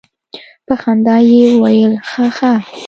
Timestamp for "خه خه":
2.09-2.53